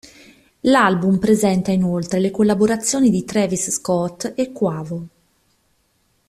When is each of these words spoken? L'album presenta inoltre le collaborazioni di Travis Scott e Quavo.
L'album 0.61 1.19
presenta 1.19 1.71
inoltre 1.71 2.19
le 2.19 2.31
collaborazioni 2.31 3.11
di 3.11 3.23
Travis 3.23 3.69
Scott 3.69 4.33
e 4.35 4.51
Quavo. 4.51 5.07